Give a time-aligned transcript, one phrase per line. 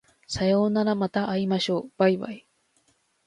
[0.25, 2.45] さようならまた明日会いましょう baibai